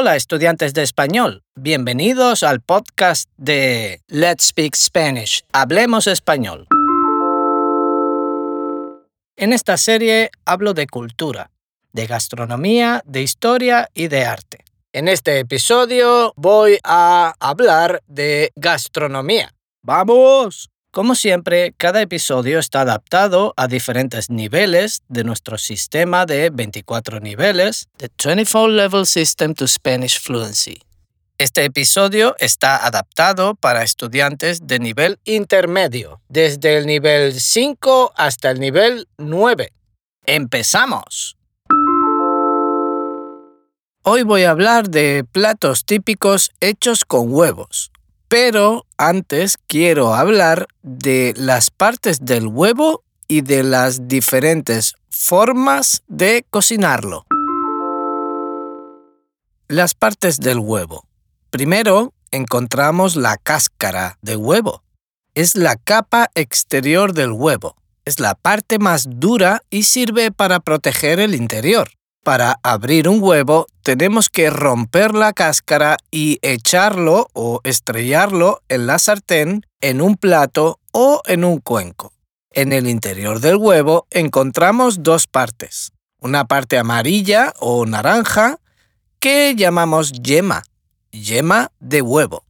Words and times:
Hola 0.00 0.14
estudiantes 0.14 0.74
de 0.74 0.84
español, 0.84 1.42
bienvenidos 1.56 2.44
al 2.44 2.60
podcast 2.60 3.28
de 3.36 4.00
Let's 4.06 4.44
Speak 4.44 4.76
Spanish, 4.76 5.42
Hablemos 5.52 6.06
Español. 6.06 6.68
En 9.36 9.52
esta 9.52 9.76
serie 9.76 10.30
hablo 10.44 10.72
de 10.72 10.86
cultura, 10.86 11.50
de 11.92 12.06
gastronomía, 12.06 13.02
de 13.06 13.22
historia 13.22 13.88
y 13.92 14.06
de 14.06 14.24
arte. 14.24 14.64
En 14.92 15.08
este 15.08 15.40
episodio 15.40 16.32
voy 16.36 16.78
a 16.84 17.34
hablar 17.40 18.00
de 18.06 18.52
gastronomía. 18.54 19.52
¡Vamos! 19.82 20.70
Como 20.90 21.14
siempre, 21.14 21.74
cada 21.76 22.00
episodio 22.00 22.58
está 22.58 22.80
adaptado 22.80 23.52
a 23.58 23.66
diferentes 23.66 24.30
niveles 24.30 25.02
de 25.08 25.22
nuestro 25.22 25.58
sistema 25.58 26.24
de 26.24 26.48
24 26.48 27.20
niveles, 27.20 27.88
The 27.98 28.08
24 28.24 28.68
Level 28.68 29.04
System 29.04 29.52
to 29.52 29.68
Spanish 29.68 30.18
Fluency. 30.18 30.80
Este 31.36 31.66
episodio 31.66 32.34
está 32.38 32.86
adaptado 32.86 33.54
para 33.54 33.82
estudiantes 33.82 34.66
de 34.66 34.78
nivel 34.78 35.18
intermedio, 35.24 36.22
desde 36.30 36.78
el 36.78 36.86
nivel 36.86 37.38
5 37.38 38.14
hasta 38.16 38.50
el 38.50 38.58
nivel 38.58 39.08
9. 39.18 39.72
¡Empezamos! 40.24 41.36
Hoy 44.04 44.22
voy 44.22 44.44
a 44.44 44.50
hablar 44.50 44.88
de 44.88 45.22
platos 45.30 45.84
típicos 45.84 46.50
hechos 46.60 47.04
con 47.04 47.30
huevos, 47.30 47.92
pero 48.28 48.84
antes 48.98 49.56
quiero 49.66 50.14
hablar 50.14 50.68
de 50.82 51.34
las 51.36 51.70
partes 51.70 52.24
del 52.24 52.46
huevo 52.46 53.02
y 53.26 53.40
de 53.40 53.62
las 53.62 54.06
diferentes 54.06 54.94
formas 55.08 56.02
de 56.08 56.44
cocinarlo. 56.50 57.26
Las 59.66 59.94
partes 59.94 60.38
del 60.38 60.58
huevo. 60.58 61.04
Primero 61.50 62.12
encontramos 62.30 63.16
la 63.16 63.36
cáscara 63.38 64.18
de 64.22 64.36
huevo. 64.36 64.82
Es 65.34 65.56
la 65.56 65.76
capa 65.76 66.30
exterior 66.34 67.14
del 67.14 67.32
huevo. 67.32 67.76
Es 68.04 68.20
la 68.20 68.34
parte 68.34 68.78
más 68.78 69.06
dura 69.08 69.62
y 69.70 69.82
sirve 69.82 70.32
para 70.32 70.60
proteger 70.60 71.20
el 71.20 71.34
interior. 71.34 71.97
Para 72.28 72.60
abrir 72.62 73.08
un 73.08 73.22
huevo 73.22 73.68
tenemos 73.82 74.28
que 74.28 74.50
romper 74.50 75.14
la 75.14 75.32
cáscara 75.32 75.96
y 76.10 76.38
echarlo 76.42 77.28
o 77.32 77.62
estrellarlo 77.64 78.60
en 78.68 78.86
la 78.86 78.98
sartén, 78.98 79.62
en 79.80 80.02
un 80.02 80.14
plato 80.14 80.78
o 80.92 81.22
en 81.24 81.42
un 81.42 81.58
cuenco. 81.58 82.12
En 82.52 82.74
el 82.74 82.86
interior 82.86 83.40
del 83.40 83.56
huevo 83.56 84.06
encontramos 84.10 85.02
dos 85.02 85.26
partes, 85.26 85.92
una 86.20 86.44
parte 86.44 86.76
amarilla 86.76 87.54
o 87.60 87.86
naranja 87.86 88.58
que 89.20 89.54
llamamos 89.56 90.12
yema, 90.12 90.64
yema 91.10 91.70
de 91.80 92.02
huevo. 92.02 92.44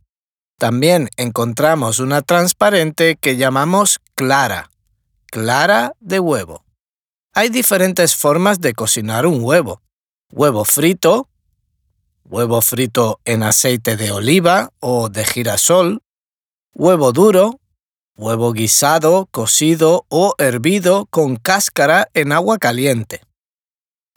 También 0.58 1.08
encontramos 1.16 2.00
una 2.00 2.22
transparente 2.22 3.14
que 3.14 3.36
llamamos 3.36 4.00
clara, 4.16 4.72
clara 5.30 5.92
de 6.00 6.18
huevo. 6.18 6.64
Hay 7.38 7.50
diferentes 7.50 8.16
formas 8.16 8.60
de 8.60 8.74
cocinar 8.74 9.24
un 9.24 9.40
huevo. 9.40 9.80
Huevo 10.32 10.64
frito, 10.64 11.28
huevo 12.24 12.60
frito 12.62 13.20
en 13.24 13.44
aceite 13.44 13.96
de 13.96 14.10
oliva 14.10 14.72
o 14.80 15.08
de 15.08 15.24
girasol, 15.24 16.02
huevo 16.74 17.12
duro, 17.12 17.60
huevo 18.16 18.52
guisado, 18.52 19.28
cocido 19.30 20.04
o 20.08 20.34
hervido 20.38 21.06
con 21.10 21.36
cáscara 21.36 22.08
en 22.12 22.32
agua 22.32 22.58
caliente. 22.58 23.20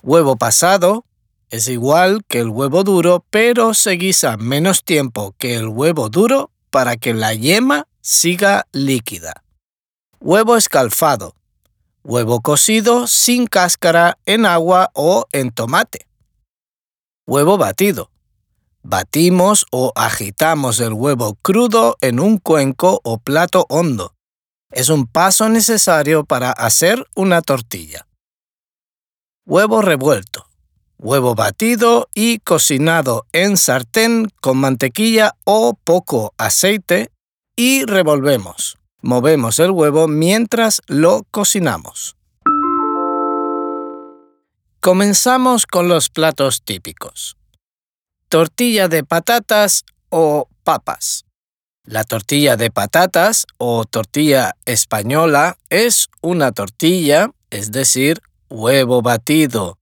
Huevo 0.01 0.35
pasado 0.35 1.05
es 1.51 1.67
igual 1.67 2.23
que 2.27 2.39
el 2.39 2.49
huevo 2.49 2.83
duro, 2.83 3.23
pero 3.29 3.75
se 3.75 3.91
guisa 3.97 4.35
menos 4.37 4.83
tiempo 4.83 5.35
que 5.37 5.57
el 5.57 5.67
huevo 5.67 6.09
duro 6.09 6.49
para 6.71 6.97
que 6.97 7.13
la 7.13 7.35
yema 7.35 7.87
siga 8.01 8.65
líquida. 8.71 9.43
Huevo 10.19 10.57
escalfado 10.57 11.35
Huevo 12.03 12.41
cocido 12.41 13.05
sin 13.05 13.45
cáscara 13.45 14.17
en 14.25 14.47
agua 14.47 14.89
o 14.95 15.27
en 15.31 15.51
tomate. 15.51 16.07
Huevo 17.27 17.59
batido. 17.59 18.09
Batimos 18.81 19.67
o 19.71 19.91
agitamos 19.95 20.79
el 20.79 20.93
huevo 20.93 21.37
crudo 21.43 21.97
en 22.01 22.19
un 22.19 22.39
cuenco 22.39 23.01
o 23.03 23.19
plato 23.19 23.67
hondo. 23.69 24.15
Es 24.71 24.89
un 24.89 25.05
paso 25.05 25.47
necesario 25.47 26.25
para 26.25 26.51
hacer 26.51 27.05
una 27.13 27.43
tortilla. 27.43 28.07
Huevo 29.45 29.83
revuelto. 29.83 30.47
Huevo 30.97 31.35
batido 31.35 32.09
y 32.15 32.39
cocinado 32.39 33.27
en 33.31 33.57
sartén 33.57 34.27
con 34.41 34.57
mantequilla 34.57 35.35
o 35.43 35.75
poco 35.75 36.33
aceite 36.39 37.11
y 37.55 37.85
revolvemos. 37.85 38.80
Movemos 39.03 39.57
el 39.57 39.71
huevo 39.71 40.07
mientras 40.07 40.81
lo 40.85 41.23
cocinamos. 41.31 42.15
Comenzamos 44.79 45.65
con 45.65 45.87
los 45.87 46.09
platos 46.09 46.61
típicos. 46.63 47.35
Tortilla 48.29 48.87
de 48.87 49.03
patatas 49.03 49.85
o 50.09 50.47
papas. 50.63 51.25
La 51.83 52.03
tortilla 52.03 52.57
de 52.57 52.69
patatas 52.69 53.47
o 53.57 53.85
tortilla 53.85 54.55
española 54.65 55.57
es 55.71 56.07
una 56.21 56.51
tortilla, 56.51 57.31
es 57.49 57.71
decir, 57.71 58.21
huevo 58.49 59.01
batido, 59.01 59.79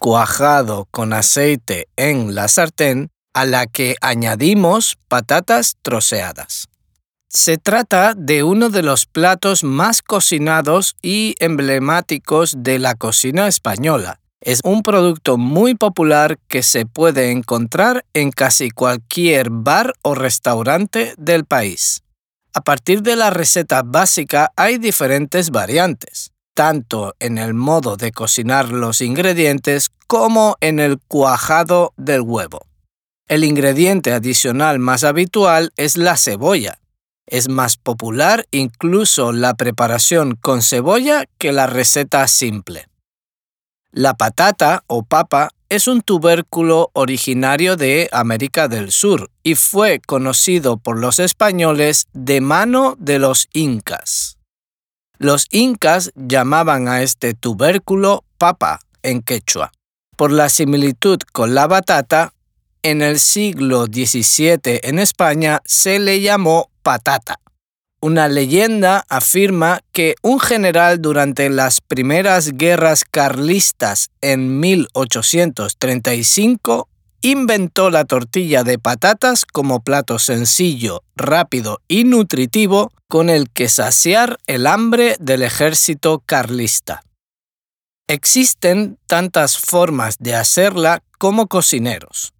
cuajado 0.00 0.88
con 0.90 1.12
aceite 1.12 1.88
en 1.96 2.34
la 2.34 2.48
sartén, 2.48 3.10
a 3.34 3.44
la 3.44 3.66
que 3.66 3.96
añadimos 4.00 4.96
patatas 5.08 5.76
troceadas. 5.82 6.71
Se 7.34 7.56
trata 7.56 8.12
de 8.14 8.42
uno 8.42 8.68
de 8.68 8.82
los 8.82 9.06
platos 9.06 9.64
más 9.64 10.02
cocinados 10.02 10.96
y 11.00 11.34
emblemáticos 11.38 12.56
de 12.58 12.78
la 12.78 12.94
cocina 12.94 13.48
española. 13.48 14.20
Es 14.42 14.60
un 14.64 14.82
producto 14.82 15.38
muy 15.38 15.74
popular 15.74 16.38
que 16.46 16.62
se 16.62 16.84
puede 16.84 17.30
encontrar 17.30 18.04
en 18.12 18.32
casi 18.32 18.70
cualquier 18.70 19.48
bar 19.48 19.94
o 20.02 20.14
restaurante 20.14 21.14
del 21.16 21.46
país. 21.46 22.02
A 22.52 22.60
partir 22.60 23.00
de 23.00 23.16
la 23.16 23.30
receta 23.30 23.82
básica 23.82 24.52
hay 24.54 24.76
diferentes 24.76 25.48
variantes, 25.48 26.32
tanto 26.52 27.14
en 27.18 27.38
el 27.38 27.54
modo 27.54 27.96
de 27.96 28.12
cocinar 28.12 28.68
los 28.68 29.00
ingredientes 29.00 29.88
como 30.06 30.58
en 30.60 30.80
el 30.80 30.98
cuajado 31.08 31.94
del 31.96 32.20
huevo. 32.20 32.60
El 33.26 33.42
ingrediente 33.44 34.12
adicional 34.12 34.78
más 34.78 35.02
habitual 35.02 35.72
es 35.76 35.96
la 35.96 36.18
cebolla, 36.18 36.78
es 37.26 37.48
más 37.48 37.76
popular 37.76 38.46
incluso 38.50 39.32
la 39.32 39.54
preparación 39.54 40.34
con 40.34 40.62
cebolla 40.62 41.24
que 41.38 41.52
la 41.52 41.66
receta 41.66 42.26
simple. 42.28 42.88
La 43.90 44.14
patata 44.14 44.84
o 44.86 45.02
papa 45.02 45.50
es 45.68 45.86
un 45.86 46.02
tubérculo 46.02 46.90
originario 46.92 47.76
de 47.76 48.08
América 48.12 48.68
del 48.68 48.90
Sur 48.90 49.30
y 49.42 49.54
fue 49.54 50.00
conocido 50.00 50.76
por 50.76 50.98
los 50.98 51.18
españoles 51.18 52.06
de 52.12 52.40
mano 52.40 52.96
de 52.98 53.18
los 53.18 53.48
incas. 53.52 54.38
Los 55.18 55.46
incas 55.50 56.10
llamaban 56.14 56.88
a 56.88 57.02
este 57.02 57.34
tubérculo 57.34 58.24
papa 58.38 58.80
en 59.02 59.22
quechua. 59.22 59.72
Por 60.16 60.32
la 60.32 60.48
similitud 60.48 61.18
con 61.32 61.54
la 61.54 61.66
batata, 61.66 62.34
en 62.82 63.00
el 63.00 63.20
siglo 63.20 63.84
XVII 63.86 64.80
en 64.82 64.98
España 64.98 65.62
se 65.64 66.00
le 66.00 66.20
llamó 66.20 66.71
patata. 66.82 67.38
Una 68.00 68.28
leyenda 68.28 69.04
afirma 69.08 69.80
que 69.92 70.16
un 70.22 70.40
general 70.40 71.00
durante 71.00 71.48
las 71.50 71.80
primeras 71.80 72.56
guerras 72.56 73.04
carlistas 73.08 74.10
en 74.20 74.58
1835 74.58 76.88
inventó 77.20 77.90
la 77.90 78.04
tortilla 78.04 78.64
de 78.64 78.80
patatas 78.80 79.44
como 79.44 79.78
plato 79.80 80.18
sencillo, 80.18 81.04
rápido 81.14 81.78
y 81.86 82.02
nutritivo 82.02 82.90
con 83.08 83.30
el 83.30 83.48
que 83.50 83.68
saciar 83.68 84.40
el 84.48 84.66
hambre 84.66 85.14
del 85.20 85.42
ejército 85.42 86.20
carlista. 86.26 87.04
Existen 88.08 88.98
tantas 89.06 89.56
formas 89.56 90.16
de 90.18 90.34
hacerla 90.34 91.04
como 91.18 91.46
cocineros. 91.46 92.31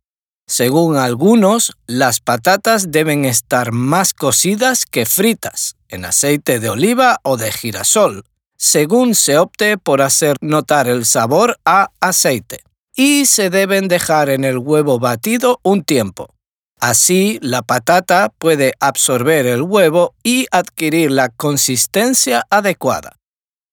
Según 0.53 0.99
algunos, 0.99 1.73
las 1.87 2.21
patatas 2.21 2.91
deben 2.91 3.25
estar 3.25 3.73
más 3.73 4.13
cocidas 4.13 4.85
que 4.85 5.07
fritas, 5.07 5.77
en 5.89 6.05
aceite 6.05 6.61
de 6.61 6.69
oliva 6.69 7.21
o 7.23 7.39
de 7.39 7.51
girasol, 7.51 8.25
según 8.59 9.15
se 9.15 9.39
opte 9.39 9.79
por 9.79 10.03
hacer 10.03 10.37
notar 10.43 10.89
el 10.89 11.07
sabor 11.07 11.59
a 11.65 11.89
aceite. 12.01 12.65
Y 12.95 13.25
se 13.25 13.49
deben 13.49 13.89
dejar 13.89 14.29
en 14.29 14.45
el 14.45 14.59
huevo 14.59 14.99
batido 14.99 15.59
un 15.63 15.85
tiempo. 15.85 16.35
Así 16.79 17.39
la 17.41 17.63
patata 17.63 18.31
puede 18.37 18.75
absorber 18.79 19.47
el 19.47 19.63
huevo 19.63 20.15
y 20.23 20.49
adquirir 20.51 21.13
la 21.13 21.31
consistencia 21.31 22.45
adecuada. 22.51 23.17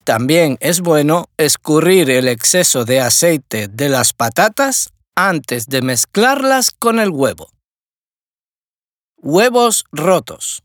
También 0.04 0.56
es 0.60 0.80
bueno 0.80 1.28
escurrir 1.36 2.08
el 2.08 2.26
exceso 2.26 2.86
de 2.86 3.02
aceite 3.02 3.68
de 3.68 3.90
las 3.90 4.14
patatas 4.14 4.94
antes 5.28 5.66
de 5.66 5.82
mezclarlas 5.82 6.70
con 6.70 6.98
el 6.98 7.10
huevo. 7.10 7.50
Huevos 9.16 9.84
rotos. 9.92 10.62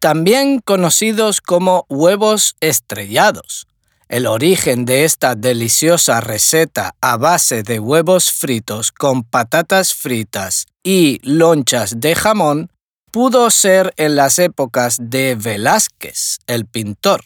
También 0.00 0.60
conocidos 0.60 1.40
como 1.40 1.86
huevos 1.88 2.56
estrellados. 2.60 3.66
El 4.08 4.26
origen 4.26 4.84
de 4.84 5.04
esta 5.04 5.34
deliciosa 5.34 6.20
receta 6.20 6.94
a 7.00 7.16
base 7.16 7.62
de 7.62 7.80
huevos 7.80 8.32
fritos 8.32 8.92
con 8.92 9.22
patatas 9.22 9.94
fritas 9.94 10.66
y 10.82 11.20
lonchas 11.22 12.00
de 12.00 12.14
jamón 12.14 12.70
pudo 13.10 13.50
ser 13.50 13.94
en 13.96 14.16
las 14.16 14.38
épocas 14.38 14.98
de 15.00 15.36
Velázquez, 15.36 16.38
el 16.46 16.66
pintor. 16.66 17.24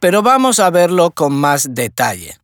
Pero 0.00 0.22
vamos 0.22 0.60
a 0.60 0.70
verlo 0.70 1.10
con 1.10 1.34
más 1.34 1.74
detalle. 1.74 2.38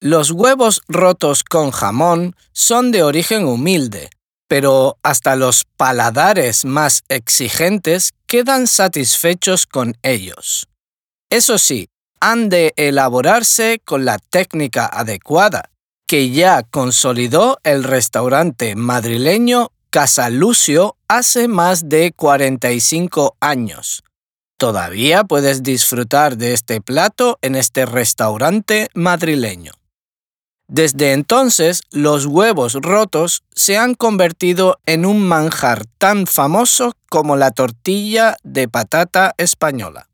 Los 0.00 0.30
huevos 0.30 0.82
rotos 0.86 1.42
con 1.42 1.72
jamón 1.72 2.36
son 2.52 2.92
de 2.92 3.02
origen 3.02 3.44
humilde, 3.46 4.10
pero 4.46 4.96
hasta 5.02 5.34
los 5.34 5.64
paladares 5.76 6.64
más 6.64 7.02
exigentes 7.08 8.12
quedan 8.28 8.68
satisfechos 8.68 9.66
con 9.66 9.96
ellos. 10.02 10.68
Eso 11.30 11.58
sí, 11.58 11.88
han 12.20 12.48
de 12.48 12.74
elaborarse 12.76 13.80
con 13.84 14.04
la 14.04 14.18
técnica 14.18 14.86
adecuada, 14.86 15.70
que 16.06 16.30
ya 16.30 16.62
consolidó 16.62 17.58
el 17.64 17.82
restaurante 17.82 18.76
madrileño 18.76 19.72
Casa 19.90 20.30
Lucio 20.30 20.96
hace 21.08 21.48
más 21.48 21.88
de 21.88 22.12
45 22.12 23.36
años. 23.40 24.04
Todavía 24.58 25.24
puedes 25.24 25.64
disfrutar 25.64 26.36
de 26.36 26.52
este 26.52 26.80
plato 26.80 27.38
en 27.42 27.56
este 27.56 27.84
restaurante 27.84 28.90
madrileño. 28.94 29.72
Desde 30.68 31.12
entonces, 31.12 31.80
los 31.90 32.26
huevos 32.26 32.74
rotos 32.74 33.42
se 33.54 33.78
han 33.78 33.94
convertido 33.94 34.78
en 34.84 35.06
un 35.06 35.26
manjar 35.26 35.86
tan 35.96 36.26
famoso 36.26 36.92
como 37.08 37.36
la 37.36 37.50
tortilla 37.52 38.36
de 38.42 38.68
patata 38.68 39.34
española. 39.38 40.08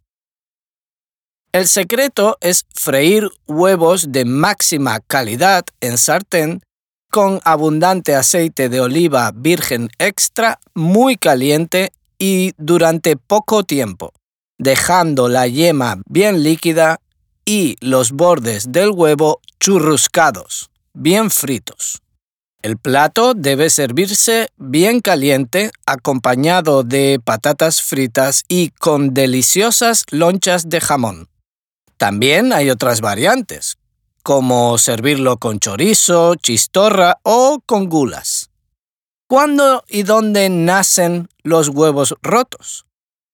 El 1.51 1.67
secreto 1.67 2.39
es 2.41 2.67
freír 2.73 3.29
huevos 3.47 4.13
de 4.13 4.25
máxima 4.25 5.01
calidad 5.01 5.65
en 5.81 5.99
sartén 5.99 6.63
con 7.11 7.41
abundante 7.45 8.15
aceite 8.15 8.69
de 8.69 8.81
oliva 8.81 9.33
virgen 9.35 9.89
extra 9.99 10.59
muy 10.75 11.17
caliente 11.17 11.93
y 12.19 12.53
durante 12.59 13.17
poco 13.17 13.63
tiempo, 13.63 14.13
dejando 14.59 15.29
la 15.29 15.47
yema 15.47 16.03
bien 16.07 16.43
líquida 16.43 17.01
y 17.45 17.77
los 17.81 18.13
bordes 18.13 18.73
del 18.73 18.91
huevo 18.91 19.41
churruscados, 19.61 20.71
bien 20.93 21.31
fritos. 21.31 22.03
El 22.63 22.79
plato 22.79 23.35
debe 23.35 23.69
servirse 23.69 24.49
bien 24.57 25.01
caliente, 25.01 25.71
acompañado 25.85 26.83
de 26.83 27.21
patatas 27.23 27.83
fritas 27.83 28.45
y 28.49 28.71
con 28.71 29.13
deliciosas 29.13 30.05
lonchas 30.11 30.71
de 30.71 30.81
jamón. 30.81 31.29
También 31.99 32.55
hay 32.55 32.71
otras 32.71 33.03
variantes, 33.03 33.77
como 34.23 34.79
servirlo 34.79 35.37
con 35.37 35.61
chorizo, 35.61 36.37
chistorra 36.37 37.19
o 37.23 37.61
con 37.67 37.91
gulas. 37.91 38.49
¿Cuándo 39.29 39.85
y 39.87 40.03
dónde 40.03 40.49
nacen 40.49 41.29
los 41.43 41.69
huevos 41.69 42.15
rotos? 42.23 42.84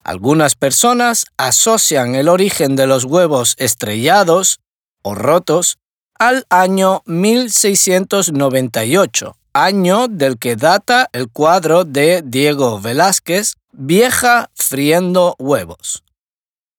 Algunas 0.03 0.55
personas 0.55 1.27
asocian 1.37 2.15
el 2.15 2.27
origen 2.29 2.77
de 2.77 2.87
los 2.87 3.05
huevos 3.05 3.55
estrellados 3.59 4.61
o 5.03 5.15
rotos 5.15 5.77
al 6.19 6.47
año 6.51 7.03
1698, 7.07 9.37
año 9.53 10.09
del 10.09 10.39
que 10.39 10.57
data 10.57 11.11
el 11.13 11.29
cuadro 11.29 11.85
de 11.85 12.23
Diego 12.25 12.81
Velázquez, 12.81 13.57
Vieja 13.73 14.51
friendo 14.55 15.37
huevos. 15.39 16.03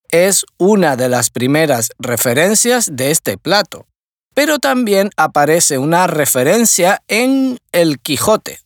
Es 0.10 0.44
una 0.58 0.98
de 0.98 1.08
las 1.08 1.30
primeras 1.30 1.92
referencias 2.00 2.90
de 2.92 3.12
este 3.12 3.38
plato 3.38 3.86
pero 4.34 4.60
también 4.60 5.10
aparece 5.18 5.78
una 5.78 6.08
referencia 6.08 7.02
en 7.08 7.60
el 7.72 8.00
Quijote. 8.00 8.60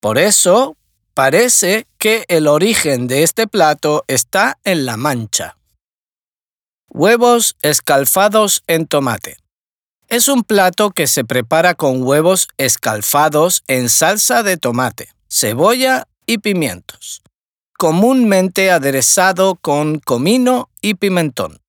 Por 0.00 0.18
eso, 0.18 0.76
parece 1.16 1.86
que 1.96 2.26
el 2.28 2.46
origen 2.46 3.06
de 3.06 3.22
este 3.22 3.46
plato 3.46 4.04
está 4.06 4.58
en 4.64 4.84
La 4.84 4.98
Mancha. 4.98 5.56
Huevos 6.90 7.56
escalfados 7.62 8.62
en 8.66 8.86
tomate. 8.86 9.38
Es 10.08 10.28
un 10.28 10.44
plato 10.44 10.90
que 10.90 11.06
se 11.06 11.24
prepara 11.24 11.74
con 11.74 12.02
huevos 12.02 12.48
escalfados 12.58 13.64
en 13.66 13.88
salsa 13.88 14.42
de 14.42 14.58
tomate, 14.58 15.08
cebolla 15.26 16.06
y 16.26 16.36
pimientos, 16.36 17.22
comúnmente 17.78 18.70
aderezado 18.70 19.54
con 19.54 20.00
comino 20.00 20.68
y 20.82 20.94
pimentón. 20.96 21.62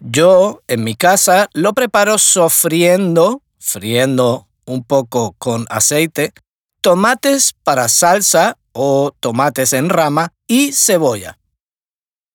Yo, 0.00 0.62
en 0.68 0.84
mi 0.84 0.94
casa, 0.94 1.50
lo 1.52 1.74
preparo 1.74 2.16
sofriendo, 2.16 3.42
friendo 3.58 4.48
un 4.64 4.84
poco 4.84 5.34
con 5.36 5.66
aceite, 5.68 6.32
tomates 6.80 7.54
para 7.62 7.90
salsa 7.90 8.56
o 8.76 9.12
tomates 9.18 9.72
en 9.72 9.88
rama 9.88 10.32
y 10.46 10.72
cebolla. 10.72 11.38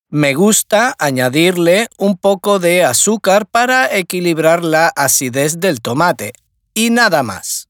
Me 0.10 0.34
gusta 0.34 0.96
añadirle 1.00 1.88
un 1.98 2.18
poco 2.18 2.60
de 2.60 2.84
azúcar 2.84 3.46
para 3.46 3.96
equilibrar 3.96 4.64
la 4.64 4.88
acidez 4.88 5.60
del 5.60 5.82
tomate 5.82 6.34
y 6.74 6.90
nada 6.90 7.24
más. 7.24 7.70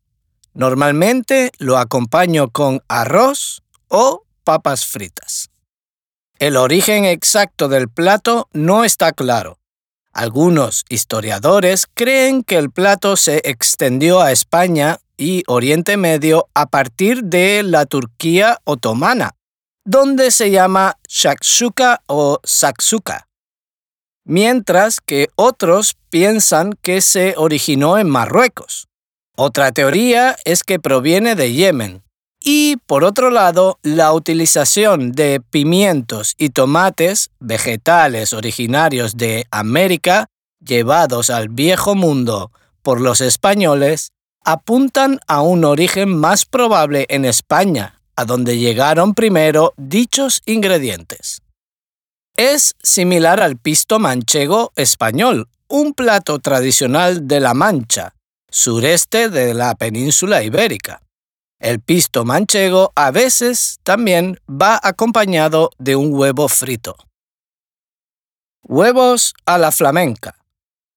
Normalmente 0.53 1.51
lo 1.59 1.77
acompaño 1.77 2.50
con 2.50 2.81
arroz 2.88 3.62
o 3.89 4.23
papas 4.44 4.85
fritas. 4.85 5.50
El 6.39 6.57
origen 6.57 7.06
exacto 7.06 7.68
del 7.68 7.89
plato 7.89 8.50
no 8.53 8.83
está 8.83 9.12
claro, 9.12 9.59
algunos 10.13 10.83
historiadores 10.89 11.88
creen 11.94 12.44
que 12.44 12.57
el 12.57 12.69
plato 12.69 13.15
se 13.15 13.41
extendió 13.45 14.19
a 14.19 14.33
España 14.33 15.00
y 15.21 15.44
Oriente 15.45 15.97
Medio 15.97 16.47
a 16.56 16.65
partir 16.65 17.23
de 17.25 17.62
la 17.62 17.85
Turquía 17.85 18.57
otomana, 18.63 19.35
donde 19.85 20.31
se 20.31 20.50
llama 20.50 20.97
shakshuka 21.07 22.01
o 22.07 22.39
saksuka, 22.44 23.27
mientras 24.25 25.00
que 25.00 25.29
otros 25.35 25.95
piensan 26.09 26.73
que 26.81 27.01
se 27.01 27.35
originó 27.37 27.99
en 27.99 28.09
Marruecos. 28.09 28.87
Otra 29.37 29.71
teoría 29.71 30.35
es 30.44 30.63
que 30.63 30.80
proviene 30.80 31.35
de 31.35 31.54
Yemen, 31.54 32.01
y 32.44 32.78
por 32.87 33.04
otro 33.04 33.30
lado, 33.30 33.78
la 33.83 34.13
utilización 34.13 35.11
de 35.11 35.40
pimientos 35.40 36.33
y 36.40 36.49
tomates, 36.49 37.30
vegetales 37.40 38.33
originarios 38.33 39.18
de 39.18 39.45
América, 39.51 40.25
llevados 40.59 41.30
al 41.30 41.49
viejo 41.49 41.94
mundo 41.94 42.51
por 42.81 42.99
los 42.99 43.21
españoles, 43.21 44.11
apuntan 44.44 45.19
a 45.28 45.42
un 45.42 45.66
origen 45.66 46.18
más 46.18 46.45
probable 46.45 47.06
en 47.10 47.26
España, 47.26 48.02
a 48.16 48.26
donde 48.26 48.57
llegaron 48.57 49.14
primero 49.14 49.74
dichos 49.78 50.42
ingredientes. 50.45 51.42
Es 52.36 52.76
similar 52.81 53.42
al 53.42 53.57
pisto 53.57 54.00
manchego 54.00 54.71
español, 54.76 55.50
un 55.68 55.94
plato 55.94 56.40
tradicional 56.40 57.28
de 57.28 57.40
La 57.40 57.54
Mancha, 57.54 58.16
sureste 58.50 59.30
de 59.30 59.54
la 59.54 59.76
península 59.76 60.44
ibérica. 60.44 61.02
El 61.60 61.80
pisto 61.80 62.26
manchego 62.26 62.92
a 62.95 63.12
veces 63.12 63.80
también 63.83 64.40
va 64.50 64.80
acompañado 64.81 65.69
de 65.78 65.95
un 65.95 66.14
huevo 66.14 66.48
frito. 66.48 66.95
Huevos 68.64 69.33
a 69.45 69.57
la 69.57 69.71
flamenca. 69.71 70.36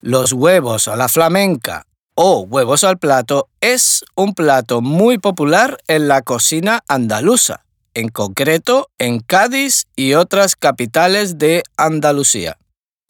Los 0.01 0.33
huevos 0.33 0.89
a 0.89 0.97
la 0.97 1.09
flamenca 1.09 1.87
o 2.15 2.41
huevos 2.41 2.85
al 2.85 2.99
plato 2.99 3.49
es 3.61 4.05
un 4.15 4.35
plato 4.35 4.81
muy 4.81 5.19
popular 5.19 5.79
en 5.89 6.09
la 6.09 6.23
cocina 6.23 6.83
andaluza, 6.89 7.65
en 7.95 8.09
concreto 8.09 8.91
en 8.99 9.21
Cádiz 9.21 9.87
y 9.97 10.15
otras 10.15 10.57
capitales 10.57 11.39
de 11.39 11.63
Andalucía. 11.77 12.59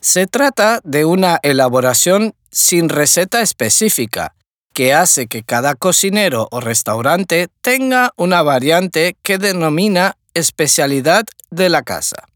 Se 0.00 0.26
trata 0.26 0.80
de 0.84 1.04
una 1.04 1.38
elaboración 1.42 2.34
sin 2.50 2.88
receta 2.88 3.40
específica, 3.40 4.34
que 4.75 4.92
hace 4.92 5.28
que 5.28 5.42
cada 5.42 5.75
cocinero 5.75 6.49
o 6.50 6.61
restaurante 6.61 7.49
tenga 7.61 8.12
una 8.16 8.42
variante 8.42 9.16
que 9.23 9.38
denomina 9.38 10.16
especialidad 10.34 11.25
de 11.50 11.68
la 11.68 11.82
casa. 11.82 12.26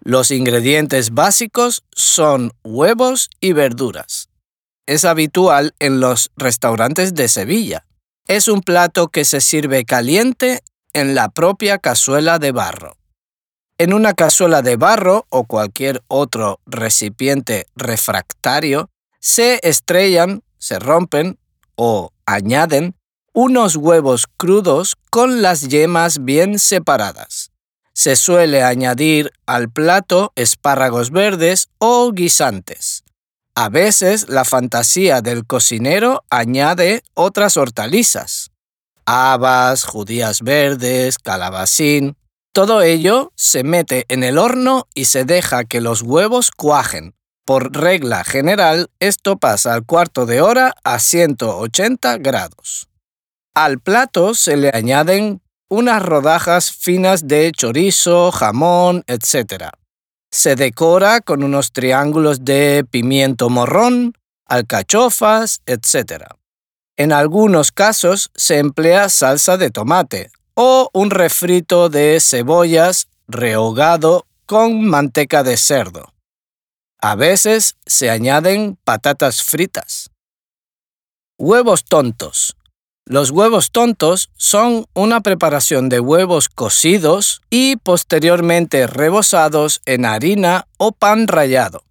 Los 0.00 0.30
ingredientes 0.30 1.14
básicos 1.14 1.84
son 1.92 2.52
huevos 2.64 3.30
y 3.40 3.52
verduras. 3.52 4.28
Es 4.86 5.04
habitual 5.04 5.74
en 5.80 5.98
los 6.00 6.30
restaurantes 6.36 7.14
de 7.14 7.28
Sevilla. 7.28 7.84
Es 8.28 8.46
un 8.46 8.60
plato 8.60 9.08
que 9.08 9.24
se 9.24 9.40
sirve 9.40 9.84
caliente 9.84 10.62
en 10.92 11.14
la 11.14 11.28
propia 11.28 11.78
cazuela 11.78 12.38
de 12.38 12.52
barro. 12.52 12.96
En 13.78 13.92
una 13.92 14.14
cazuela 14.14 14.62
de 14.62 14.76
barro 14.76 15.26
o 15.28 15.44
cualquier 15.44 16.02
otro 16.08 16.60
recipiente 16.66 17.66
refractario 17.74 18.88
se 19.20 19.58
estrellan, 19.62 20.42
se 20.58 20.78
rompen 20.78 21.38
o 21.74 22.12
añaden 22.24 22.94
unos 23.34 23.76
huevos 23.76 24.26
crudos 24.36 24.96
con 25.10 25.42
las 25.42 25.68
yemas 25.68 26.24
bien 26.24 26.58
separadas. 26.58 27.50
Se 27.92 28.16
suele 28.16 28.62
añadir 28.62 29.32
al 29.46 29.68
plato 29.68 30.32
espárragos 30.36 31.10
verdes 31.10 31.68
o 31.78 32.12
guisantes. 32.12 33.05
A 33.58 33.70
veces 33.70 34.28
la 34.28 34.44
fantasía 34.44 35.22
del 35.22 35.46
cocinero 35.46 36.24
añade 36.28 37.02
otras 37.14 37.56
hortalizas. 37.56 38.50
Habas, 39.06 39.84
judías 39.84 40.42
verdes, 40.42 41.18
calabacín. 41.18 42.18
Todo 42.52 42.82
ello 42.82 43.32
se 43.34 43.64
mete 43.64 44.04
en 44.08 44.24
el 44.24 44.36
horno 44.36 44.88
y 44.94 45.06
se 45.06 45.24
deja 45.24 45.64
que 45.64 45.80
los 45.80 46.02
huevos 46.02 46.50
cuajen. 46.50 47.14
Por 47.46 47.74
regla 47.74 48.24
general, 48.24 48.90
esto 49.00 49.38
pasa 49.38 49.72
al 49.72 49.86
cuarto 49.86 50.26
de 50.26 50.42
hora 50.42 50.74
a 50.84 50.98
180 50.98 52.18
grados. 52.18 52.90
Al 53.54 53.80
plato 53.80 54.34
se 54.34 54.58
le 54.58 54.70
añaden 54.74 55.40
unas 55.70 56.02
rodajas 56.02 56.70
finas 56.72 57.26
de 57.26 57.52
chorizo, 57.56 58.32
jamón, 58.32 59.02
etc. 59.06 59.70
Se 60.30 60.56
decora 60.56 61.20
con 61.20 61.42
unos 61.42 61.72
triángulos 61.72 62.44
de 62.44 62.84
pimiento 62.90 63.48
morrón, 63.48 64.14
alcachofas, 64.46 65.62
etc. 65.66 66.24
En 66.96 67.12
algunos 67.12 67.72
casos 67.72 68.30
se 68.34 68.58
emplea 68.58 69.08
salsa 69.08 69.56
de 69.56 69.70
tomate 69.70 70.30
o 70.54 70.88
un 70.92 71.10
refrito 71.10 71.88
de 71.88 72.18
cebollas 72.20 73.08
rehogado 73.28 74.26
con 74.46 74.84
manteca 74.86 75.42
de 75.42 75.56
cerdo. 75.56 76.12
A 76.98 77.14
veces 77.14 77.76
se 77.84 78.08
añaden 78.08 78.78
patatas 78.84 79.42
fritas. 79.42 80.10
Huevos 81.38 81.84
tontos. 81.84 82.55
Los 83.08 83.30
huevos 83.30 83.70
tontos 83.70 84.30
son 84.36 84.86
una 84.92 85.20
preparación 85.20 85.88
de 85.88 86.00
huevos 86.00 86.48
cocidos 86.48 87.40
y 87.50 87.76
posteriormente 87.76 88.88
rebozados 88.88 89.80
en 89.86 90.04
harina 90.04 90.66
o 90.76 90.90
pan 90.90 91.28
rallado. 91.28 91.84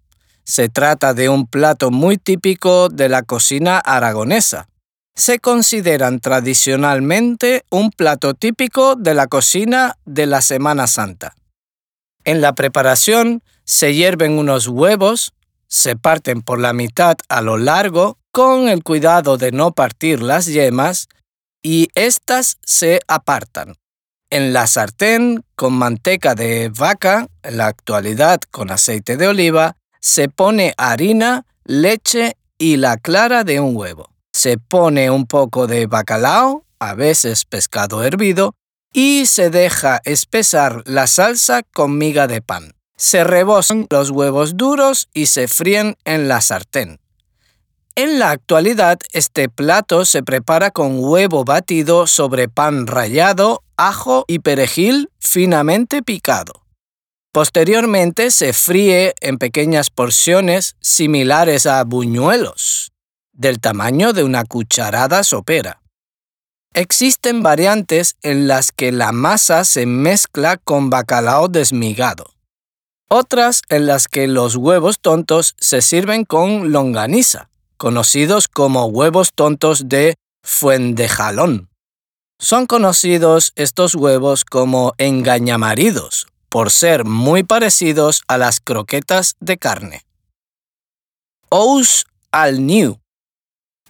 Se 0.44 0.68
trata 0.68 1.14
de 1.14 1.30
un 1.30 1.48
plato 1.48 1.90
muy 1.90 2.18
típico 2.18 2.90
de 2.90 3.08
la 3.08 3.24
cocina 3.24 3.78
aragonesa. 3.78 4.68
Se 5.16 5.40
consideran 5.40 6.20
tradicionalmente 6.20 7.64
un 7.70 7.92
plato 7.92 8.34
típico 8.34 8.96
de 8.96 9.14
la 9.14 9.28
cocina 9.28 9.96
de 10.04 10.26
la 10.26 10.42
Semana 10.42 10.86
Santa. 10.86 11.34
En 12.26 12.42
la 12.42 12.56
preparación 12.56 13.42
se 13.64 13.94
hierven 13.94 14.38
unos 14.38 14.68
huevos, 14.68 15.32
se 15.68 15.96
parten 15.96 16.42
por 16.42 16.60
la 16.60 16.74
mitad 16.74 17.16
a 17.30 17.42
lo 17.42 17.58
largo 17.58 18.18
con 18.36 18.68
el 18.68 18.84
cuidado 18.84 19.38
de 19.38 19.54
no 19.54 19.72
partir 19.72 20.22
las 20.22 20.46
yemas 20.46 21.08
y 21.64 21.88
éstas 21.96 22.58
se 22.66 23.00
apartan. 23.08 23.76
En 24.30 24.52
la 24.52 24.68
sartén 24.68 25.46
con 25.56 25.72
manteca 25.72 26.36
de 26.36 26.68
vaca, 26.68 27.30
en 27.44 27.56
la 27.56 27.68
actualidad 27.68 28.42
con 28.52 28.72
aceite 28.72 29.16
de 29.16 29.30
oliva, 29.30 29.78
se 30.02 30.28
pone 30.28 30.74
harina, 30.78 31.46
leche 31.64 32.36
y 32.58 32.76
la 32.76 32.98
clara 32.98 33.46
de 33.46 33.62
un 33.62 33.74
huevo. 33.74 34.10
Se 34.34 34.58
pone 34.58 35.10
un 35.10 35.28
poco 35.28 35.66
de 35.66 35.88
bacalao, 35.88 36.66
a 36.78 36.94
veces 36.94 37.46
pescado 37.46 38.04
hervido, 38.04 38.54
y 38.92 39.28
se 39.28 39.50
deja 39.50 40.02
espesar 40.04 40.84
la 40.86 41.08
salsa 41.08 41.64
con 41.64 41.98
miga 41.98 42.28
de 42.28 42.42
pan. 42.42 42.74
Se 42.98 43.24
rebozan 43.24 43.88
los 43.90 44.10
huevos 44.10 44.58
duros 44.58 45.08
y 45.14 45.28
se 45.28 45.48
fríen 45.48 45.96
en 46.04 46.28
la 46.28 46.42
sartén. 46.42 47.00
En 47.98 48.20
la 48.20 48.32
actualidad, 48.32 49.00
este 49.14 49.48
plato 49.48 50.04
se 50.04 50.22
prepara 50.22 50.70
con 50.70 50.98
huevo 51.00 51.46
batido 51.46 52.08
sobre 52.08 52.50
pan 52.50 52.88
rallado, 52.88 53.64
ajo 53.78 54.26
y 54.28 54.40
perejil 54.40 55.10
finamente 55.20 56.04
picado. 56.04 56.66
Posteriormente 57.32 58.32
se 58.32 58.52
fríe 58.52 59.14
en 59.22 59.38
pequeñas 59.38 59.90
porciones 59.90 60.76
similares 60.82 61.66
a 61.66 61.84
buñuelos, 61.86 62.92
del 63.32 63.62
tamaño 63.62 64.12
de 64.12 64.24
una 64.24 64.44
cucharada 64.44 65.24
sopera. 65.24 65.82
Existen 66.74 67.44
variantes 67.44 68.18
en 68.22 68.50
las 68.50 68.74
que 68.74 68.92
la 68.92 69.14
masa 69.14 69.64
se 69.64 69.86
mezcla 69.86 70.58
con 70.58 70.90
bacalao 70.90 71.48
desmigado 71.48 72.36
otras 73.08 73.62
en 73.70 73.86
las 73.86 74.08
que 74.08 74.28
los 74.28 74.56
huevos 74.56 75.00
tontos 75.00 75.56
se 75.60 75.82
sirven 75.82 76.26
con 76.26 76.72
longaniza, 76.72 77.50
conocidos 77.86 78.48
como 78.48 78.86
huevos 78.86 79.32
tontos 79.36 79.88
de 79.88 80.16
Fuendejalón. 80.44 81.70
Son 82.40 82.66
conocidos 82.66 83.52
estos 83.56 83.94
huevos 83.94 84.44
como 84.44 84.96
engañamaridos, 84.98 86.26
por 86.50 86.72
ser 86.72 87.06
muy 87.06 87.44
parecidos 87.44 88.24
a 88.28 88.40
las 88.40 88.60
croquetas 88.60 89.36
de 89.40 89.58
carne. 89.60 90.02
Ous 91.50 92.08
al 92.32 92.66
new. 92.66 92.98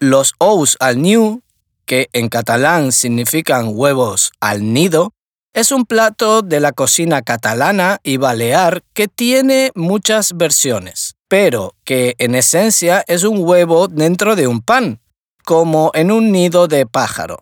Los 0.02 0.34
ous 0.40 0.75
al 0.82 1.02
new, 1.02 1.40
que 1.86 2.10
en 2.12 2.28
catalán 2.28 2.92
significan 2.92 3.70
huevos 3.70 4.34
al 4.42 4.74
nido, 4.74 5.14
es 5.54 5.72
un 5.72 5.86
plato 5.86 6.42
de 6.42 6.60
la 6.60 6.74
cocina 6.74 7.22
catalana 7.22 8.02
y 8.04 8.18
balear 8.18 8.84
que 8.94 9.08
tiene 9.08 9.72
muchas 9.74 10.36
versiones, 10.36 11.15
pero 11.27 11.75
que 11.84 12.15
en 12.17 12.36
esencia 12.36 13.03
es 13.08 13.24
un 13.24 13.39
huevo 13.39 13.88
dentro 13.88 14.36
de 14.36 14.48
un 14.48 14.62
pan, 14.62 15.00
como 15.44 15.91
en 15.94 16.12
un 16.12 16.32
nido 16.32 16.67
de 16.67 16.86
pájaro. 16.86 17.39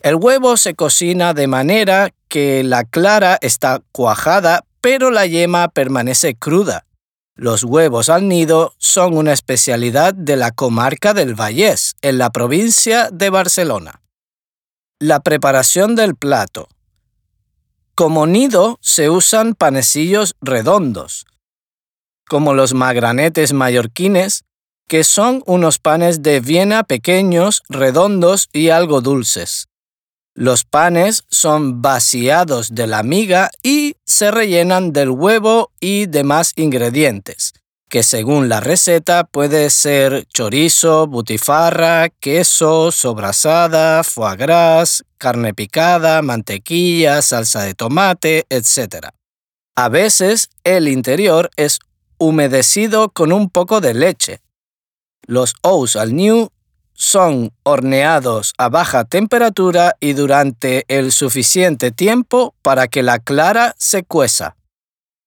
El 0.00 0.14
huevo 0.14 0.56
se 0.56 0.74
cocina 0.74 1.34
de 1.34 1.46
manera 1.46 2.10
que 2.28 2.62
la 2.62 2.84
clara 2.84 3.38
está 3.40 3.82
cuajada, 3.92 4.64
pero 4.80 5.10
la 5.10 5.26
yema 5.26 5.68
permanece 5.68 6.34
cruda. 6.36 6.86
Los 7.34 7.64
huevos 7.64 8.08
al 8.08 8.28
nido 8.28 8.74
son 8.78 9.16
una 9.16 9.32
especialidad 9.32 10.14
de 10.14 10.36
la 10.36 10.50
comarca 10.50 11.14
del 11.14 11.34
Vallés, 11.34 11.94
en 12.02 12.18
la 12.18 12.30
provincia 12.30 13.10
de 13.12 13.30
Barcelona. 13.30 14.02
La 15.00 15.20
preparación 15.20 15.94
del 15.94 16.16
plato. 16.16 16.68
Como 17.94 18.26
nido 18.26 18.78
se 18.80 19.10
usan 19.10 19.54
panecillos 19.54 20.36
redondos, 20.40 21.26
como 22.28 22.54
los 22.54 22.74
magranetes 22.74 23.52
mallorquines, 23.52 24.44
que 24.88 25.04
son 25.04 25.42
unos 25.46 25.78
panes 25.78 26.22
de 26.22 26.40
Viena 26.40 26.82
pequeños, 26.84 27.62
redondos 27.68 28.48
y 28.52 28.70
algo 28.70 29.00
dulces. 29.00 29.68
Los 30.34 30.64
panes 30.64 31.24
son 31.28 31.82
vaciados 31.82 32.74
de 32.74 32.86
la 32.86 33.02
miga 33.02 33.50
y 33.62 33.96
se 34.06 34.30
rellenan 34.30 34.92
del 34.92 35.10
huevo 35.10 35.72
y 35.80 36.06
demás 36.06 36.52
ingredientes, 36.54 37.54
que 37.88 38.04
según 38.04 38.48
la 38.48 38.60
receta 38.60 39.24
puede 39.24 39.68
ser 39.68 40.26
chorizo, 40.32 41.08
butifarra, 41.08 42.08
queso, 42.08 42.92
sobrasada, 42.92 44.04
foie 44.04 44.36
gras, 44.36 45.04
carne 45.18 45.54
picada, 45.54 46.22
mantequilla, 46.22 47.20
salsa 47.20 47.62
de 47.62 47.74
tomate, 47.74 48.46
etc. 48.48 49.08
A 49.74 49.88
veces 49.88 50.50
el 50.62 50.86
interior 50.86 51.50
es 51.56 51.80
humedecido 52.18 53.10
con 53.10 53.32
un 53.32 53.50
poco 53.50 53.80
de 53.80 53.94
leche. 53.94 54.40
Los 55.26 55.54
ous 55.62 55.96
al 55.96 56.14
new 56.14 56.50
son 56.94 57.52
horneados 57.62 58.52
a 58.58 58.68
baja 58.68 59.04
temperatura 59.04 59.96
y 60.00 60.14
durante 60.14 60.84
el 60.88 61.12
suficiente 61.12 61.92
tiempo 61.92 62.54
para 62.62 62.88
que 62.88 63.02
la 63.02 63.20
clara 63.20 63.74
se 63.78 64.02
cueza. 64.02 64.56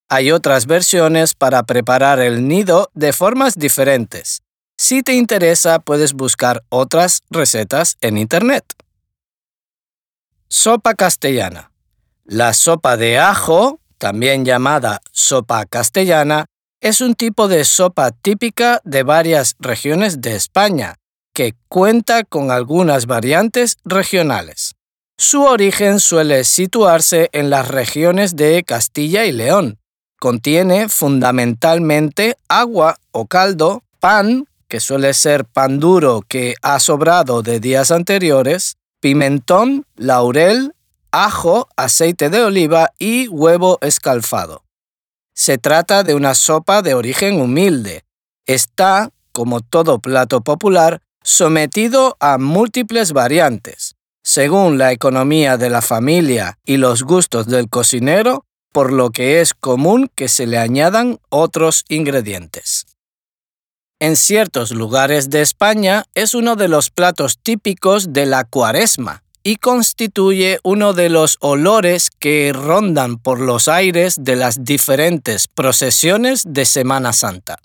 Hay 0.10 0.34
otras 0.34 0.66
versiones 0.66 1.34
para 1.34 1.64
preparar 1.64 2.20
el 2.20 2.48
nido 2.48 2.90
de 2.94 3.14
formas 3.14 3.56
diferentes. 3.56 4.42
Si 4.78 5.04
te 5.04 5.14
interesa, 5.14 5.80
puedes 5.80 6.12
buscar 6.12 6.64
otras 6.68 7.22
recetas 7.30 7.96
en 8.02 8.18
Internet. 8.18 8.66
Sopa 10.50 10.96
castellana. 10.96 11.72
La 12.26 12.54
sopa 12.54 12.98
de 12.98 13.18
ajo, 13.18 13.80
también 13.98 14.44
llamada 14.44 15.00
sopa 15.14 15.66
castellana, 15.66 16.46
es 16.82 17.00
un 17.00 17.16
tipo 17.16 17.48
de 17.48 17.64
sopa 17.64 18.12
típica 18.12 18.82
de 18.84 19.04
varias 19.04 19.56
regiones 19.60 20.20
de 20.20 20.36
España, 20.36 20.96
que 21.34 21.56
cuenta 21.70 22.24
con 22.24 22.52
algunas 22.52 23.06
variantes 23.06 23.78
regionales. 23.86 24.76
Su 25.18 25.44
origen 25.44 26.00
suele 26.00 26.44
situarse 26.44 27.30
en 27.32 27.50
las 27.50 27.68
regiones 27.68 28.36
de 28.36 28.64
Castilla 28.64 29.26
y 29.26 29.32
León, 29.32 29.78
Contiene 30.22 30.88
fundamentalmente 30.88 32.38
agua 32.48 33.00
o 33.12 33.26
caldo, 33.26 33.82
pan, 34.00 34.46
que 34.68 34.80
suele 34.80 35.16
ser 35.16 35.46
pan 35.46 35.80
duro 35.80 36.22
que 36.28 36.54
ha 36.62 36.80
sobrado 36.80 37.42
de 37.42 37.60
días 37.60 37.90
anteriores, 37.90 38.78
pimentón, 39.00 39.88
laurel, 39.96 40.76
ajo, 41.12 41.68
aceite 41.76 42.30
de 42.30 42.44
oliva 42.44 42.92
y 43.00 43.30
huevo 43.30 43.80
escalfado. 43.82 44.62
Se 45.34 45.58
trata 45.58 46.04
de 46.04 46.14
una 46.14 46.36
sopa 46.36 46.82
de 46.82 46.94
origen 46.94 47.40
humilde. 47.40 48.04
Está, 48.46 49.10
como 49.32 49.62
todo 49.62 50.00
plato 50.00 50.42
popular, 50.42 51.02
sometido 51.24 52.18
a 52.20 52.38
múltiples 52.38 53.14
variantes, 53.14 53.96
según 54.24 54.78
la 54.78 54.92
economía 54.92 55.58
de 55.58 55.70
la 55.70 55.82
familia 55.82 56.60
y 56.66 56.78
los 56.78 57.04
gustos 57.04 57.48
del 57.48 57.70
cocinero, 57.70 58.46
por 58.74 58.92
lo 58.92 59.12
que 59.12 59.42
es 59.42 59.54
común 59.54 60.10
que 60.16 60.28
se 60.28 60.48
le 60.48 60.58
añadan 60.58 61.20
otros 61.30 61.86
ingredientes. 61.90 62.86
En 64.00 64.16
ciertos 64.16 64.72
lugares 64.72 65.30
de 65.30 65.42
España 65.42 66.06
es 66.16 66.34
uno 66.34 66.56
de 66.56 66.68
los 66.68 66.90
platos 66.90 67.38
típicos 67.42 68.14
de 68.14 68.26
la 68.26 68.46
cuaresma 68.46 69.21
y 69.44 69.56
constituye 69.58 70.60
uno 70.64 70.94
de 70.94 71.10
los 71.10 71.38
olores 71.40 72.10
que 72.10 72.54
rondan 72.54 73.18
por 73.18 73.40
los 73.40 73.68
aires 73.68 74.16
de 74.20 74.36
las 74.36 74.64
diferentes 74.64 75.48
procesiones 75.48 76.44
de 76.46 76.66
Semana 76.66 77.14
Santa. 77.14 77.60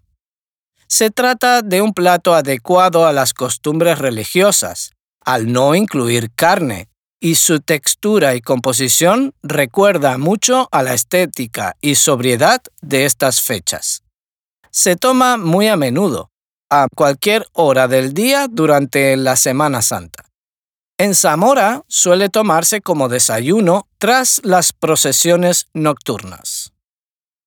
Se 0.88 1.10
trata 1.10 1.62
de 1.62 1.82
un 1.82 1.92
plato 1.92 2.34
adecuado 2.34 3.06
a 3.06 3.12
las 3.12 3.34
costumbres 3.34 3.98
religiosas, 3.98 4.92
al 5.24 5.52
no 5.52 5.74
incluir 5.74 6.30
carne, 6.34 6.88
y 7.20 7.36
su 7.36 7.60
textura 7.60 8.34
y 8.34 8.40
composición 8.40 9.34
recuerda 9.42 10.18
mucho 10.18 10.68
a 10.70 10.82
la 10.82 10.94
estética 10.94 11.76
y 11.80 11.96
sobriedad 11.96 12.62
de 12.82 13.04
estas 13.04 13.40
fechas. 13.40 14.02
Se 14.70 14.96
toma 14.96 15.36
muy 15.36 15.68
a 15.68 15.76
menudo, 15.76 16.30
a 16.70 16.86
cualquier 16.94 17.46
hora 17.52 17.88
del 17.88 18.12
día 18.12 18.46
durante 18.48 19.16
la 19.16 19.36
Semana 19.36 19.82
Santa. 19.82 20.25
En 20.98 21.14
Zamora 21.14 21.82
suele 21.88 22.30
tomarse 22.30 22.80
como 22.80 23.10
desayuno 23.10 23.86
tras 23.98 24.40
las 24.44 24.72
procesiones 24.72 25.66
nocturnas. 25.74 26.72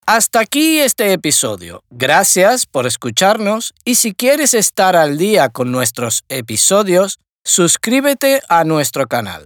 Hasta 0.05 0.39
aquí 0.39 0.79
este 0.79 1.13
episodio. 1.13 1.83
Gracias 1.89 2.67
por 2.67 2.85
escucharnos 2.85 3.73
y 3.83 3.95
si 3.95 4.13
quieres 4.13 4.53
estar 4.53 4.95
al 4.95 5.17
día 5.17 5.49
con 5.49 5.71
nuestros 5.71 6.25
episodios, 6.29 7.17
suscríbete 7.43 8.41
a 8.49 8.65
nuestro 8.65 9.07
canal. 9.07 9.45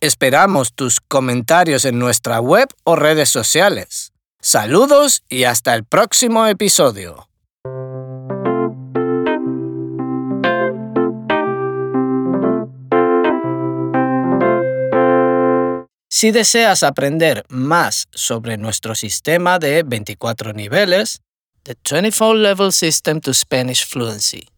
Esperamos 0.00 0.74
tus 0.74 1.00
comentarios 1.00 1.86
en 1.86 1.98
nuestra 1.98 2.40
web 2.40 2.68
o 2.84 2.94
redes 2.94 3.30
sociales. 3.30 4.12
Saludos 4.42 5.22
y 5.30 5.44
hasta 5.44 5.74
el 5.74 5.84
próximo 5.84 6.46
episodio. 6.46 7.29
Si 16.12 16.32
deseas 16.32 16.82
aprender 16.82 17.44
más 17.48 18.08
sobre 18.10 18.56
nuestro 18.56 18.96
sistema 18.96 19.60
de 19.60 19.84
24 19.84 20.52
niveles, 20.52 21.22
The 21.62 21.76
24 21.88 22.34
Level 22.34 22.72
System 22.72 23.20
to 23.20 23.32
Spanish 23.32 23.86
Fluency, 23.86 24.48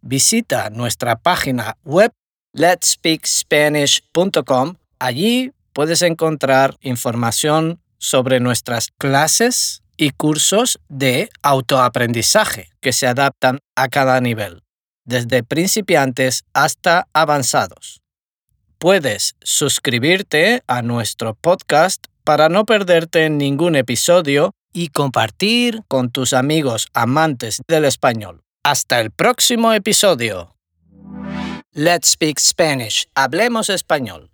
visita 0.00 0.70
nuestra 0.70 1.16
página 1.16 1.76
web 1.82 2.12
letspeakspanish.com. 2.54 4.76
Allí 5.00 5.50
puedes 5.72 6.02
encontrar 6.02 6.76
información 6.82 7.80
sobre 7.98 8.38
nuestras 8.38 8.92
clases 8.96 9.82
y 9.96 10.10
cursos 10.10 10.78
de 10.88 11.30
autoaprendizaje 11.42 12.70
que 12.80 12.92
se 12.92 13.08
adaptan 13.08 13.58
a 13.74 13.88
cada 13.88 14.20
nivel, 14.20 14.62
desde 15.04 15.42
principiantes 15.42 16.44
hasta 16.54 17.08
avanzados. 17.12 18.01
Puedes 18.82 19.36
suscribirte 19.44 20.64
a 20.66 20.82
nuestro 20.82 21.34
podcast 21.34 22.06
para 22.24 22.48
no 22.48 22.66
perderte 22.66 23.30
ningún 23.30 23.76
episodio 23.76 24.56
y 24.72 24.88
compartir 24.88 25.82
con 25.86 26.10
tus 26.10 26.32
amigos 26.32 26.88
amantes 26.92 27.62
del 27.68 27.84
español. 27.84 28.42
Hasta 28.64 28.98
el 29.00 29.12
próximo 29.12 29.72
episodio. 29.72 30.56
Let's 31.72 32.08
Speak 32.08 32.40
Spanish. 32.40 33.06
Hablemos 33.14 33.70
español. 33.70 34.32